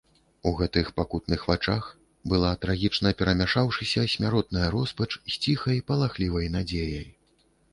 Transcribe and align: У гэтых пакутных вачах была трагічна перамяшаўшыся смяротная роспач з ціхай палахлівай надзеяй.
У 0.51 0.51
гэтых 0.59 0.87
пакутных 0.99 1.43
вачах 1.49 1.89
была 2.33 2.51
трагічна 2.65 3.11
перамяшаўшыся 3.19 4.07
смяротная 4.15 4.67
роспач 4.77 5.09
з 5.19 5.33
ціхай 5.43 5.77
палахлівай 5.93 6.51
надзеяй. 6.57 7.07